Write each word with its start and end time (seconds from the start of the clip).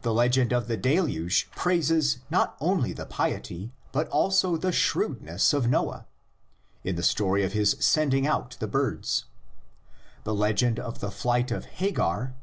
The 0.00 0.12
legend 0.12 0.52
of 0.52 0.66
the 0.66 0.76
Deluge 0.76 1.48
praises 1.52 2.18
not 2.30 2.56
only 2.60 2.92
the 2.92 3.06
piety, 3.06 3.70
but 3.92 4.08
also 4.08 4.56
the 4.56 4.72
shrewdness, 4.72 5.52
of 5.52 5.68
Noah 5.68 6.04
(in 6.82 6.96
the 6.96 7.02
story 7.04 7.44
of 7.44 7.52
his 7.52 7.76
sending 7.78 8.26
out 8.26 8.56
the 8.58 8.66
birds); 8.66 9.26
the 10.24 10.34
legend 10.34 10.80
of 10.80 10.98
the 10.98 11.12
flight 11.12 11.52
of 11.52 11.66
Hagar 11.66 12.34
(xvi.) 12.34 12.40